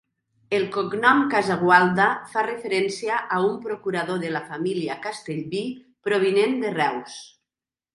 [0.59, 5.65] El cognom Casagualda fa referència a un procurador de la família Castellví
[6.11, 7.25] provinent de Reus.